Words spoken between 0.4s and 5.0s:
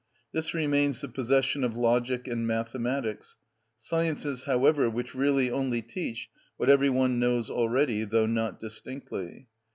remains the possession of logic and mathematics—sciences, however,